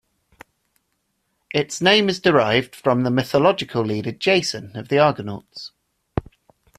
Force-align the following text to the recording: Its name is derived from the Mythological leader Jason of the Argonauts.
Its 1.53 1.79
name 1.79 2.09
is 2.09 2.19
derived 2.19 2.75
from 2.75 3.03
the 3.03 3.11
Mythological 3.11 3.85
leader 3.85 4.11
Jason 4.11 4.75
of 4.75 4.87
the 4.87 4.97
Argonauts. 4.97 5.73